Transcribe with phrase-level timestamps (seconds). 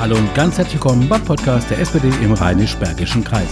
[0.00, 3.50] Hallo und ganz herzlich willkommen beim Podcast der SPD im Rheinisch-Bergischen Kreis.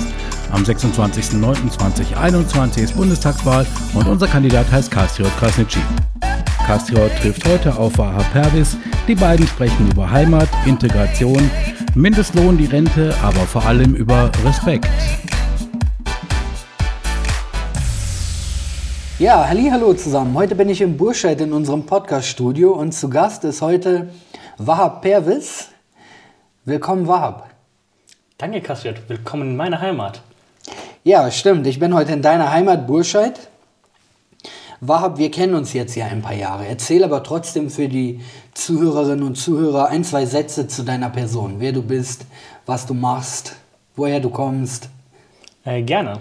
[0.51, 5.81] Am 26.09.2021 ist Bundestagswahl und unser Kandidat heißt Kastriot Krasnitschi.
[6.67, 8.79] Kastriot trifft heute auf Vaha Pervis.
[9.07, 11.51] Die beiden sprechen über Heimat, Integration,
[11.95, 14.89] Mindestlohn, die Rente, aber vor allem über Respekt.
[19.19, 20.35] Ja, hallo zusammen.
[20.35, 24.09] Heute bin ich im Burscheid in unserem Podcast-Studio und zu Gast ist heute
[24.57, 25.73] Wahab Pervis.
[26.69, 27.49] Willkommen, Wahab.
[28.37, 29.09] Danke, Kassiat.
[29.09, 30.21] Willkommen in meiner Heimat.
[31.03, 31.67] Ja, stimmt.
[31.67, 33.49] Ich bin heute in deiner Heimat Burscheid.
[34.83, 36.67] Wahab, wir kennen uns jetzt ja ein paar Jahre.
[36.67, 38.21] Erzähl aber trotzdem für die
[38.53, 41.55] Zuhörerinnen und Zuhörer ein, zwei Sätze zu deiner Person.
[41.59, 42.27] Wer du bist,
[42.67, 43.57] was du machst,
[43.97, 44.91] woher du kommst.
[45.65, 46.21] Äh, gerne.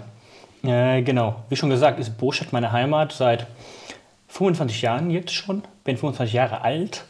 [0.62, 1.44] Äh, genau.
[1.50, 3.48] Wie schon gesagt, ist Burscheid meine Heimat seit
[4.28, 5.62] 25 Jahren jetzt schon.
[5.84, 7.04] Bin 25 Jahre alt.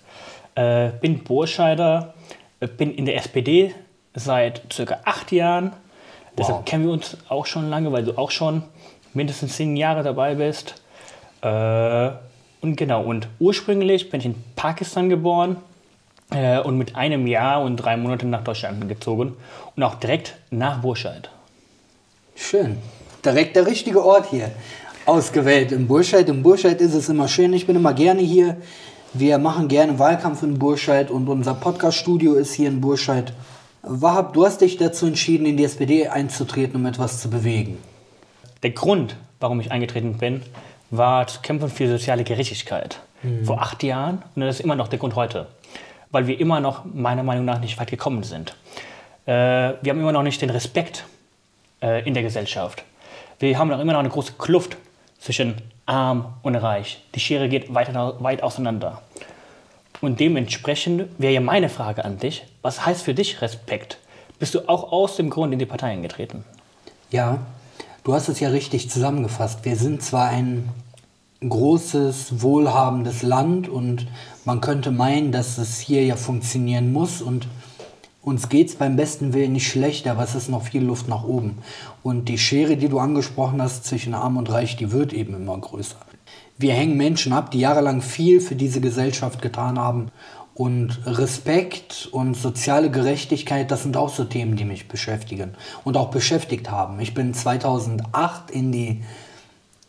[0.57, 2.15] Äh, bin Burscheider.
[2.61, 3.75] Bin in der SPD
[4.15, 5.73] seit circa acht Jahren.
[6.37, 8.63] Deshalb kennen wir uns auch schon lange, weil du auch schon
[9.15, 10.81] mindestens zehn Jahre dabei bist.
[11.43, 12.11] Äh,
[12.61, 15.57] und genau, und ursprünglich bin ich in Pakistan geboren
[16.31, 19.37] äh, und mit einem Jahr und drei Monaten nach Deutschland gezogen
[19.77, 21.31] und auch direkt nach Burscheid.
[22.35, 22.79] Schön.
[23.25, 24.51] Direkt der richtige Ort hier
[25.07, 26.29] ausgewählt in Burscheid.
[26.29, 27.53] In Burscheid ist es immer schön.
[27.53, 28.57] Ich bin immer gerne hier.
[29.15, 33.33] Wir machen gerne Wahlkampf in Burscheid und unser Podcast-Studio ist hier in Burscheid.
[33.83, 37.79] Wahab, du hast dich dazu entschieden, in die SPD einzutreten, um etwas zu bewegen.
[38.63, 40.43] Der Grund, warum ich eingetreten bin,
[40.91, 43.01] war zu kämpfen für soziale Gerechtigkeit.
[43.23, 43.47] Mhm.
[43.47, 45.47] Vor acht Jahren und das ist immer noch der Grund heute.
[46.11, 48.57] Weil wir immer noch meiner Meinung nach nicht weit gekommen sind.
[49.25, 49.33] Äh,
[49.81, 51.07] wir haben immer noch nicht den Respekt
[51.81, 52.85] äh, in der Gesellschaft.
[53.39, 54.77] Wir haben noch immer noch eine große Kluft
[55.19, 57.03] zwischen arm und reich.
[57.15, 59.03] Die Schere geht weit, weit auseinander.
[60.01, 63.99] Und dementsprechend wäre ja meine Frage an dich, was heißt für dich Respekt?
[64.39, 66.45] Bist du auch aus dem Grund in die Partei eingetreten?
[67.11, 67.39] Ja,
[68.09, 69.67] Du hast es ja richtig zusammengefasst.
[69.67, 70.71] Wir sind zwar ein
[71.47, 74.07] großes, wohlhabendes Land und
[74.47, 77.49] man könnte meinen, dass es hier ja funktionieren muss und
[78.29, 81.25] uns geht es beim besten Willen nicht schlecht, aber es ist noch viel Luft nach
[81.25, 81.59] oben.
[82.03, 85.57] Und die Schere, die du angesprochen hast zwischen Arm und Reich, die wird eben immer
[85.59, 85.97] größer.
[86.59, 90.11] Wir hängen Menschen ab, die jahrelang viel für diese Gesellschaft getan haben
[90.55, 96.11] und Respekt und soziale Gerechtigkeit, das sind auch so Themen, die mich beschäftigen und auch
[96.11, 97.01] beschäftigt haben.
[97.01, 99.03] Ich bin 2008 in die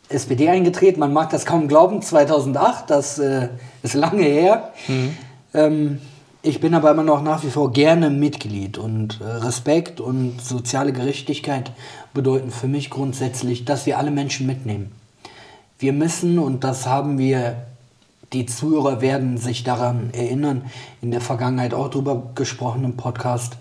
[0.08, 1.00] SPD eingetreten.
[1.00, 3.48] Man mag das kaum glauben, 2008, das äh,
[3.82, 4.72] ist lange her.
[4.88, 5.16] Mhm.
[5.52, 6.00] Ähm,
[6.42, 10.92] ich bin aber immer noch nach wie vor gerne Mitglied und äh, Respekt und soziale
[10.92, 11.72] Gerechtigkeit
[12.14, 14.92] bedeuten für mich grundsätzlich, dass wir alle Menschen mitnehmen.
[15.78, 17.66] Wir müssen, und das haben wir
[18.32, 20.62] die Zuhörer werden sich daran erinnern,
[21.02, 23.56] in der Vergangenheit auch darüber gesprochen im Podcast.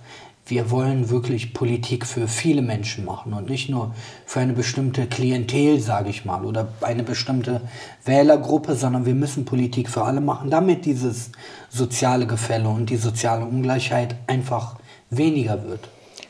[0.50, 3.94] Wir wollen wirklich Politik für viele Menschen machen und nicht nur
[4.26, 7.62] für eine bestimmte Klientel, sage ich mal, oder eine bestimmte
[8.04, 11.32] Wählergruppe, sondern wir müssen Politik für alle machen, damit dieses
[11.70, 14.78] soziale Gefälle und die soziale Ungleichheit einfach
[15.12, 15.88] weniger wird.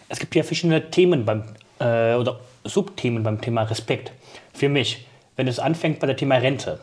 [0.09, 1.43] Es gibt ja verschiedene Themen beim,
[1.79, 4.11] äh, oder Subthemen beim Thema Respekt.
[4.53, 5.07] Für mich,
[5.37, 6.81] wenn es anfängt bei dem Thema Rente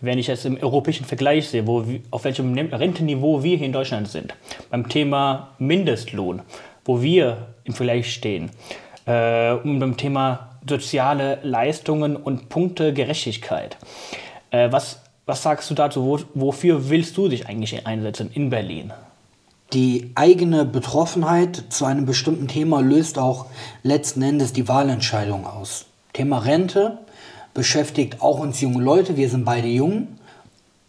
[0.00, 4.08] wenn ich es im europäischen Vergleich sehe, wo, auf welchem Rentenniveau wir hier in Deutschland
[4.08, 4.34] sind,
[4.70, 6.42] beim Thema Mindestlohn,
[6.88, 8.50] wo wir im Vergleich stehen,
[9.04, 13.76] äh, und beim Thema soziale Leistungen und Punkte Gerechtigkeit.
[14.50, 16.04] Äh, was, was sagst du dazu?
[16.04, 18.92] Wo, wofür willst du dich eigentlich einsetzen in Berlin?
[19.74, 23.46] Die eigene Betroffenheit zu einem bestimmten Thema löst auch
[23.82, 25.84] letzten Endes die Wahlentscheidung aus.
[26.14, 26.96] Thema Rente
[27.52, 30.08] beschäftigt auch uns junge Leute, wir sind beide jung,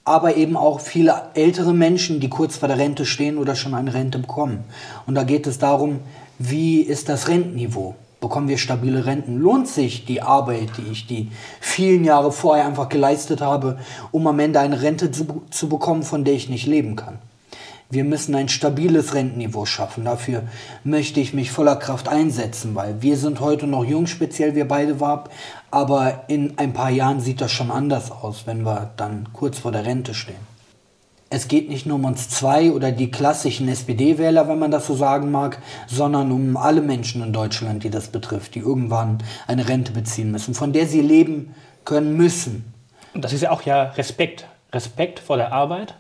[0.10, 3.94] aber eben auch viele ältere Menschen, die kurz vor der Rente stehen oder schon eine
[3.94, 4.64] Rente bekommen.
[5.06, 6.00] Und da geht es darum,
[6.40, 7.94] wie ist das Rentenniveau?
[8.20, 9.38] Bekommen wir stabile Renten?
[9.38, 11.30] Lohnt sich die Arbeit, die ich die
[11.62, 13.78] vielen Jahre vorher einfach geleistet habe,
[14.12, 17.20] um am Ende eine Rente zu, zu bekommen, von der ich nicht leben kann?
[17.92, 20.06] Wir müssen ein stabiles Rentenniveau schaffen.
[20.06, 20.44] Dafür
[20.84, 25.00] möchte ich mich voller Kraft einsetzen, weil wir sind heute noch jung, speziell wir beide
[25.00, 25.32] WAP,
[25.72, 29.72] aber in ein paar Jahren sieht das schon anders aus, wenn wir dann kurz vor
[29.72, 30.50] der Rente stehen.
[31.32, 34.96] Es geht nicht nur um uns zwei oder die klassischen SPD-Wähler, wenn man das so
[34.96, 35.58] sagen mag,
[35.88, 40.54] sondern um alle Menschen in Deutschland, die das betrifft, die irgendwann eine Rente beziehen müssen,
[40.54, 41.56] von der sie leben
[41.86, 42.72] können müssen.
[43.16, 44.46] Und das ist ja auch ja Respekt.
[44.72, 45.96] Respekt vor der Arbeit,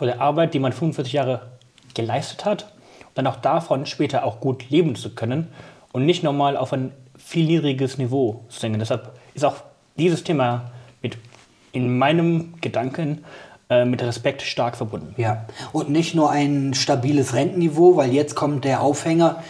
[0.00, 1.42] vor der Arbeit, die man 45 Jahre
[1.92, 2.72] geleistet hat,
[3.12, 5.48] dann auch davon später auch gut leben zu können
[5.92, 8.78] und nicht nochmal auf ein viel niedriges Niveau zu senken.
[8.78, 9.56] Deshalb ist auch
[9.98, 10.70] dieses Thema
[11.02, 11.18] mit
[11.72, 13.26] in meinem Gedanken
[13.68, 15.14] äh, mit Respekt stark verbunden.
[15.18, 15.44] Ja,
[15.74, 19.44] und nicht nur ein stabiles Rentenniveau, weil jetzt kommt der Aufhänger.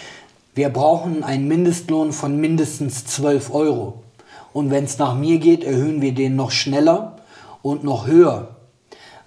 [0.56, 4.02] Wir brauchen einen Mindestlohn von mindestens 12 Euro.
[4.52, 7.18] Und wenn es nach mir geht, erhöhen wir den noch schneller
[7.62, 8.56] und noch höher.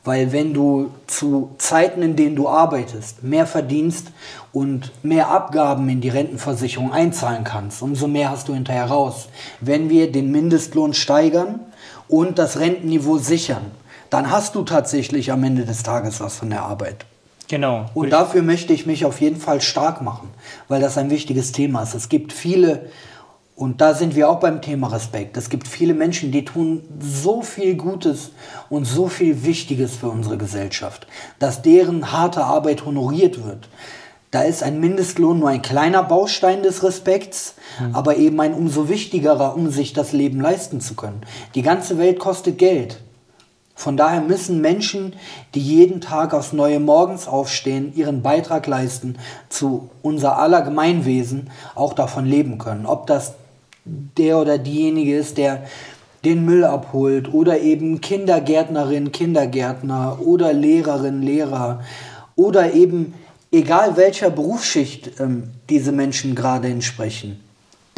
[0.04, 4.08] Weil wenn du zu Zeiten, in denen du arbeitest, mehr verdienst
[4.52, 9.30] und mehr Abgaben in die Rentenversicherung einzahlen kannst, umso mehr hast du hinterher raus.
[9.62, 11.62] Wenn wir den Mindestlohn steigern
[12.10, 13.72] und das Rentenniveau sichern,
[14.10, 17.06] dann hast du tatsächlich am Ende des Tages was von der Arbeit.
[17.48, 17.86] Genau.
[17.94, 20.30] Und dafür möchte ich mich auf jeden Fall stark machen,
[20.68, 21.94] weil das ein wichtiges Thema ist.
[21.94, 22.90] Es gibt viele
[23.56, 25.38] und da sind wir auch beim Thema Respekt.
[25.38, 28.32] Es gibt viele Menschen, die tun so viel Gutes
[28.70, 31.06] und so viel Wichtiges für unsere Gesellschaft,
[31.38, 33.70] dass deren harte Arbeit honoriert wird.
[34.32, 37.96] Da ist ein Mindestlohn nur ein kleiner Baustein des Respekts, mhm.
[37.96, 41.22] aber eben ein umso wichtigerer, um sich das Leben leisten zu können.
[41.54, 43.00] Die ganze Welt kostet Geld.
[43.76, 45.14] Von daher müssen Menschen,
[45.54, 49.18] die jeden Tag aufs neue Morgens aufstehen, ihren Beitrag leisten
[49.50, 52.88] zu unser aller Gemeinwesen, auch davon leben können.
[52.88, 53.34] Ob das
[53.86, 55.66] der oder diejenige ist, der
[56.24, 61.82] den Müll abholt oder eben Kindergärtnerin, Kindergärtner oder Lehrerin, Lehrer
[62.36, 63.14] oder eben
[63.52, 67.40] egal welcher Berufsschicht ähm, diese Menschen gerade entsprechen.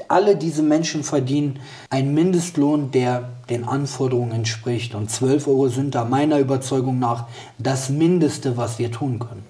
[0.07, 1.59] Alle diese Menschen verdienen
[1.89, 4.93] einen Mindestlohn, der den Anforderungen entspricht.
[4.93, 7.25] Und 12 Euro sind da meiner Überzeugung nach
[7.57, 9.43] das Mindeste, was wir tun können.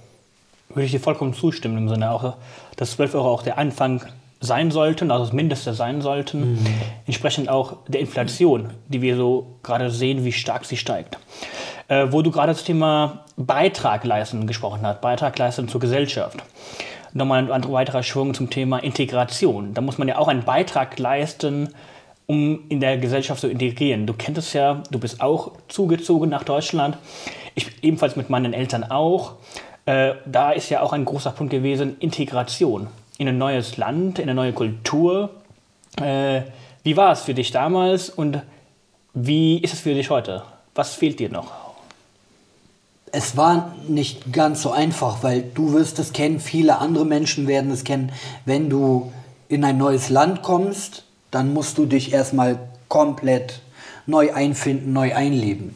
[0.70, 2.36] Würde ich dir vollkommen zustimmen, im Sinne auch,
[2.78, 4.02] dass 12 Euro auch der Anfang
[4.46, 6.68] sein sollten, also das Mindeste sein sollten, mhm.
[7.06, 11.18] entsprechend auch der Inflation, die wir so gerade sehen, wie stark sie steigt.
[11.88, 16.38] Äh, wo du gerade das Thema Beitrag leisten gesprochen hast, Beitrag leisten zur Gesellschaft.
[17.14, 19.74] Nochmal ein weiterer Schwung zum Thema Integration.
[19.74, 21.70] Da muss man ja auch einen Beitrag leisten,
[22.26, 24.08] um in der Gesellschaft zu integrieren.
[24.08, 26.98] Du kennst es ja, du bist auch zugezogen nach Deutschland.
[27.54, 29.36] Ich ebenfalls mit meinen Eltern auch.
[29.86, 32.88] Äh, da ist ja auch ein großer Punkt gewesen, Integration
[33.18, 35.30] in ein neues Land, in eine neue Kultur.
[36.02, 36.42] Äh,
[36.84, 38.42] wie war es für dich damals und
[39.14, 40.44] wie ist es für dich heute?
[40.76, 41.52] Was fehlt dir noch?
[43.12, 47.72] Es war nicht ganz so einfach, weil du wirst es kennen, viele andere Menschen werden
[47.72, 48.12] es kennen.
[48.44, 49.14] Wenn du
[49.48, 52.60] in ein neues Land kommst, dann musst du dich erstmal
[52.90, 53.62] komplett
[54.06, 55.76] neu einfinden, neu einleben.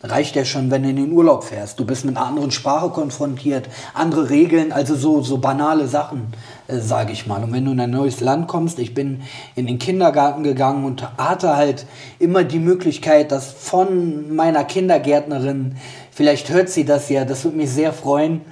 [0.00, 1.80] Reicht ja schon, wenn du in den Urlaub fährst.
[1.80, 6.28] Du bist mit einer anderen Sprache konfrontiert, andere Regeln, also so, so banale Sachen,
[6.68, 7.42] äh, sage ich mal.
[7.42, 9.22] Und wenn du in ein neues Land kommst, ich bin
[9.56, 11.84] in den Kindergarten gegangen und hatte halt
[12.20, 15.76] immer die Möglichkeit, dass von meiner Kindergärtnerin,
[16.12, 18.42] vielleicht hört sie das ja, das würde mich sehr freuen,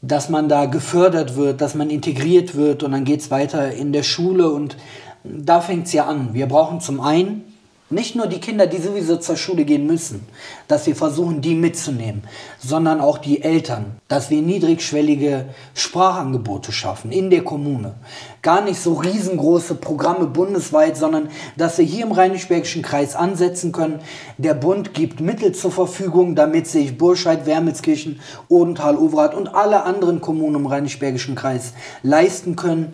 [0.00, 3.92] dass man da gefördert wird, dass man integriert wird und dann geht es weiter in
[3.92, 4.78] der Schule und
[5.22, 6.30] da fängt es ja an.
[6.32, 7.44] Wir brauchen zum einen
[7.90, 10.26] nicht nur die Kinder, die sowieso zur Schule gehen müssen,
[10.68, 12.22] dass wir versuchen, die mitzunehmen,
[12.58, 17.94] sondern auch die Eltern, dass wir niedrigschwellige Sprachangebote schaffen in der Kommune.
[18.42, 24.00] Gar nicht so riesengroße Programme bundesweit, sondern dass wir hier im Rheinisch-Bergischen Kreis ansetzen können.
[24.38, 30.20] Der Bund gibt Mittel zur Verfügung, damit sich Burscheid, Wermelskirchen, Odenthal, Overath und alle anderen
[30.20, 31.72] Kommunen im Rheinisch-Bergischen Kreis
[32.02, 32.92] leisten können,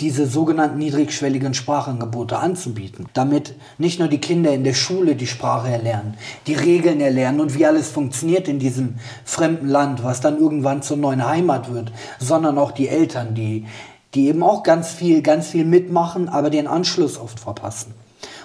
[0.00, 5.68] diese sogenannten niedrigschwelligen Sprachangebote anzubieten, damit nicht nur die Kinder in der Schule die Sprache
[5.68, 6.14] erlernen,
[6.48, 10.96] die Regeln erlernen und wie alles funktioniert in diesem fremden Land, was dann irgendwann zur
[10.96, 13.66] neuen Heimat wird, sondern auch die Eltern, die,
[14.14, 17.94] die eben auch ganz viel, ganz viel mitmachen, aber den Anschluss oft verpassen.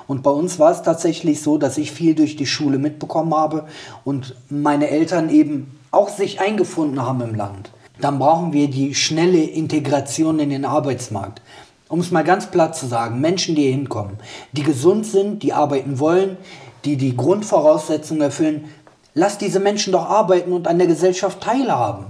[0.05, 3.65] Und bei uns war es tatsächlich so, dass ich viel durch die Schule mitbekommen habe
[4.03, 9.41] und meine Eltern eben auch sich eingefunden haben im Land dann brauchen wir die schnelle
[9.41, 11.41] Integration in den Arbeitsmarkt.
[11.87, 14.17] Um es mal ganz platt zu sagen, Menschen, die hier hinkommen,
[14.51, 16.37] die gesund sind, die arbeiten wollen,
[16.85, 18.69] die die Grundvoraussetzungen erfüllen,
[19.15, 22.05] lass diese Menschen doch arbeiten und an der Gesellschaft teilhaben.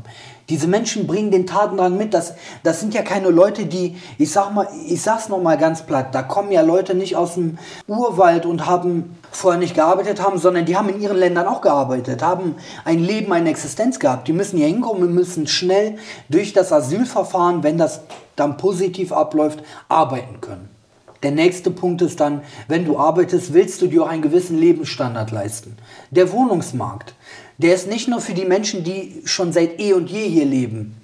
[0.49, 2.13] Diese Menschen bringen den Tatendrang mit.
[2.13, 5.83] Das, das sind ja keine Leute, die, ich sag mal, ich sag's noch mal ganz
[5.83, 10.39] platt, da kommen ja Leute nicht aus dem Urwald und haben vorher nicht gearbeitet haben,
[10.39, 14.27] sondern die haben in ihren Ländern auch gearbeitet, haben ein Leben, eine Existenz gehabt.
[14.27, 15.97] Die müssen hier hinkommen und müssen schnell
[16.29, 18.01] durch das Asylverfahren, wenn das
[18.35, 20.78] dann positiv abläuft, arbeiten können.
[21.23, 25.31] Der nächste Punkt ist dann, wenn du arbeitest, willst du dir auch einen gewissen Lebensstandard
[25.31, 25.75] leisten.
[26.11, 27.13] Der Wohnungsmarkt
[27.59, 30.95] der ist nicht nur für die Menschen, die schon seit eh und je hier leben,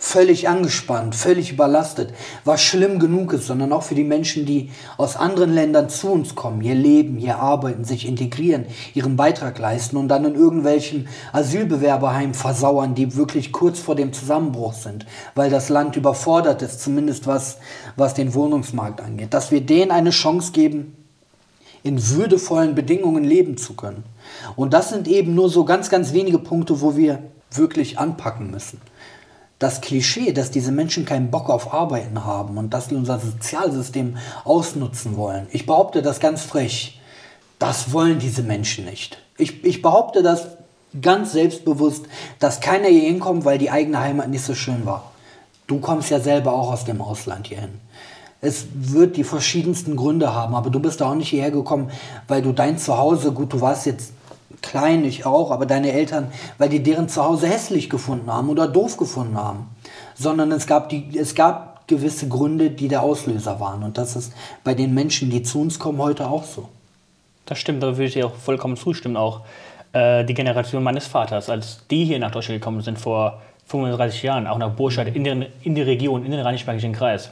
[0.00, 2.14] völlig angespannt, völlig überlastet,
[2.44, 6.36] was schlimm genug ist, sondern auch für die Menschen, die aus anderen Ländern zu uns
[6.36, 12.34] kommen, hier leben, hier arbeiten, sich integrieren, ihren Beitrag leisten und dann in irgendwelchen Asylbewerberheimen
[12.34, 17.58] versauern, die wirklich kurz vor dem Zusammenbruch sind, weil das Land überfordert ist, zumindest was,
[17.96, 19.34] was den Wohnungsmarkt angeht.
[19.34, 20.96] Dass wir denen eine Chance geben,
[21.82, 24.04] in würdevollen Bedingungen leben zu können.
[24.54, 28.80] Und das sind eben nur so ganz, ganz wenige Punkte, wo wir wirklich anpacken müssen.
[29.58, 34.16] Das Klischee, dass diese Menschen keinen Bock auf Arbeiten haben und dass sie unser Sozialsystem
[34.44, 35.48] ausnutzen wollen.
[35.50, 37.00] Ich behaupte das ganz frech.
[37.58, 39.18] Das wollen diese Menschen nicht.
[39.36, 40.46] Ich, ich behaupte das
[41.02, 42.06] ganz selbstbewusst,
[42.38, 45.12] dass keiner hier hinkommt, weil die eigene Heimat nicht so schön war.
[45.66, 47.80] Du kommst ja selber auch aus dem Ausland hierhin.
[48.40, 51.90] Es wird die verschiedensten Gründe haben, aber du bist da auch nicht hierher gekommen,
[52.28, 54.12] weil du dein Zuhause, gut, du warst jetzt
[54.62, 58.96] klein, ich auch, aber deine Eltern, weil die deren Zuhause hässlich gefunden haben oder doof
[58.96, 59.68] gefunden haben,
[60.14, 63.82] sondern es gab, die, es gab gewisse Gründe, die der Auslöser waren.
[63.82, 64.32] Und das ist
[64.64, 66.68] bei den Menschen, die zu uns kommen, heute auch so.
[67.46, 69.16] Das stimmt, da würde ich dir auch vollkommen zustimmen.
[69.16, 69.40] Auch
[69.92, 74.46] äh, die Generation meines Vaters, als die hier nach Deutschland gekommen sind vor 35 Jahren,
[74.46, 77.30] auch nach Burscheid, in, den, in die Region, in den Rheinisch-Bergischen Kreis,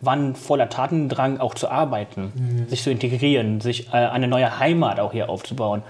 [0.00, 2.68] waren voller Tatendrang auch zu arbeiten, mhm.
[2.68, 5.82] sich zu integrieren, sich äh, eine neue Heimat auch hier aufzubauen.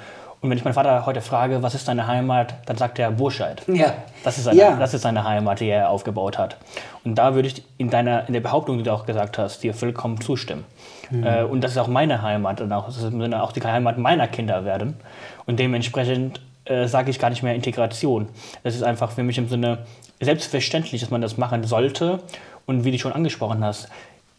[0.45, 3.63] Und wenn ich meinen Vater heute frage, was ist deine Heimat, dann sagt er Burscheid.
[3.67, 3.95] Ja.
[4.25, 4.77] Das ist seine, ja.
[4.77, 6.59] das ist seine Heimat, die er aufgebaut hat.
[7.03, 9.73] Und da würde ich in, deiner, in der Behauptung, die du auch gesagt hast, dir
[9.73, 10.67] vollkommen zustimmen.
[11.11, 11.25] Mhm.
[11.25, 14.29] Äh, und das ist auch meine Heimat und auch, das ist auch die Heimat meiner
[14.29, 14.99] Kinder werden.
[15.47, 18.29] Und dementsprechend äh, sage ich gar nicht mehr Integration.
[18.65, 19.79] Das ist einfach für mich im Sinne
[20.21, 22.21] selbstverständlich, dass man das machen sollte.
[22.67, 23.89] Und wie du schon angesprochen hast,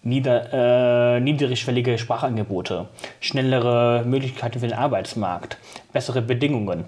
[0.05, 2.87] nieder, äh, niedrigschwellige Sprachangebote,
[3.19, 5.57] schnellere Möglichkeiten für den Arbeitsmarkt,
[5.91, 6.85] bessere Bedingungen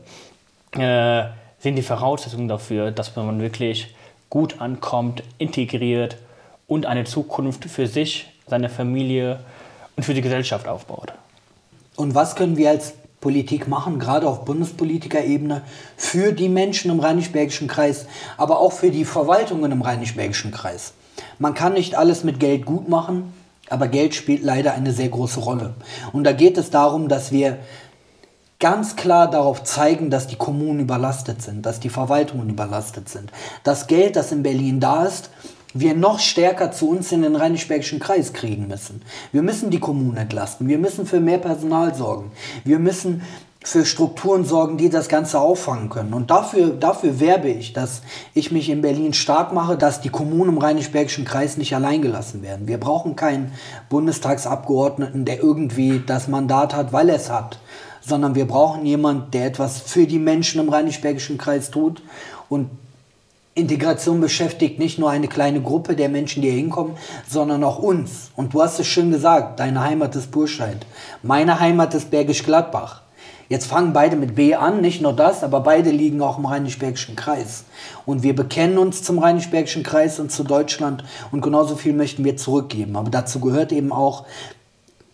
[0.77, 1.23] äh,
[1.59, 3.95] sind die Voraussetzungen dafür, dass man wirklich
[4.29, 6.17] gut ankommt, integriert
[6.67, 9.39] und eine Zukunft für sich, seine Familie
[9.95, 11.13] und für die Gesellschaft aufbaut.
[11.95, 15.63] Und was können wir als Politik machen, gerade auf Bundespolitikerebene,
[15.95, 18.05] für die Menschen im Rheinisch-Bergischen Kreis,
[18.37, 20.93] aber auch für die Verwaltungen im Rheinisch-Bergischen Kreis.
[21.39, 23.33] Man kann nicht alles mit Geld gut machen,
[23.69, 25.73] aber Geld spielt leider eine sehr große Rolle.
[26.13, 27.57] Und da geht es darum, dass wir
[28.59, 33.31] ganz klar darauf zeigen, dass die Kommunen überlastet sind, dass die Verwaltungen überlastet sind.
[33.63, 35.29] Das Geld, das in Berlin da ist,
[35.73, 39.01] wir noch stärker zu uns in den Rheinisch-Bergischen Kreis kriegen müssen.
[39.31, 40.67] Wir müssen die Kommunen entlasten.
[40.67, 42.31] Wir müssen für mehr Personal sorgen.
[42.63, 43.21] Wir müssen
[43.67, 46.13] für Strukturen sorgen, die das Ganze auffangen können.
[46.13, 48.01] Und dafür, dafür werbe ich, dass
[48.33, 52.41] ich mich in Berlin stark mache, dass die Kommunen im Rheinisch-Bergischen Kreis nicht allein gelassen
[52.41, 52.69] werden.
[52.69, 53.51] Wir brauchen keinen
[53.89, 57.59] Bundestagsabgeordneten, der irgendwie das Mandat hat, weil er es hat,
[57.99, 62.01] sondern wir brauchen jemanden, der etwas für die Menschen im Rheinisch-Bergischen Kreis tut.
[62.47, 62.69] Und
[63.53, 66.95] Integration beschäftigt nicht nur eine kleine Gruppe der Menschen, die hier hinkommen,
[67.27, 68.31] sondern auch uns.
[68.37, 70.85] Und du hast es schön gesagt, deine Heimat ist Burscheid.
[71.21, 73.01] Meine Heimat ist Bergisch Gladbach.
[73.49, 77.15] Jetzt fangen beide mit B an, nicht nur das, aber beide liegen auch im Rheinisch-Bergischen
[77.15, 77.63] Kreis.
[78.05, 82.35] Und wir bekennen uns zum Rheinisch-Bergischen Kreis und zu Deutschland und genauso viel möchten wir
[82.35, 82.97] zurückgeben.
[82.97, 84.25] Aber dazu gehört eben auch,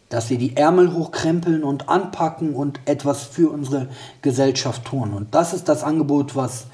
[0.09, 3.87] dass wir die Ärmel hochkrempeln und anpacken und etwas für unsere
[4.21, 5.13] Gesellschaft tun.
[5.13, 6.65] Und das ist das Angebot, was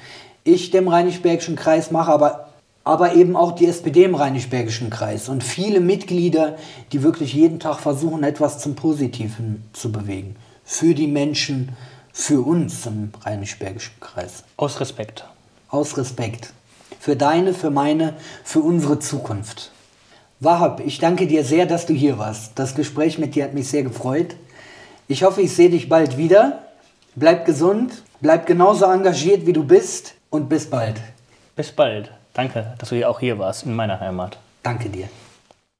[0.44, 2.48] ich dem Rheinisch-Bergischen Kreis mache, aber,
[2.84, 6.56] aber eben auch die SPD im Rheinisch-Bergischen Kreis und viele Mitglieder,
[6.92, 10.36] die wirklich jeden Tag versuchen, etwas zum Positiven zu bewegen.
[10.72, 11.70] Für die Menschen,
[12.12, 14.44] für uns im Rheinisch-Bergischen Kreis.
[14.56, 15.24] Aus Respekt.
[15.68, 16.52] Aus Respekt.
[17.00, 19.72] Für deine, für meine, für unsere Zukunft.
[20.38, 22.52] Wahab, ich danke dir sehr, dass du hier warst.
[22.54, 24.36] Das Gespräch mit dir hat mich sehr gefreut.
[25.08, 26.62] Ich hoffe, ich sehe dich bald wieder.
[27.16, 31.00] Bleib gesund, bleib genauso engagiert, wie du bist und bis bald.
[31.56, 32.12] Bis bald.
[32.32, 34.38] Danke, dass du auch hier warst in meiner Heimat.
[34.62, 35.08] Danke dir.